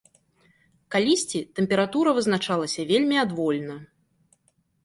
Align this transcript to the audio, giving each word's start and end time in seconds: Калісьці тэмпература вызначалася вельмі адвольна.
Калісьці 0.95 1.39
тэмпература 1.59 2.09
вызначалася 2.21 2.81
вельмі 2.93 3.17
адвольна. 3.25 3.75